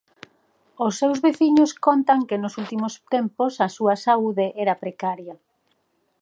[0.85, 5.35] Os seus veciños contan que nos últimos tempos a súa saúde era precaria.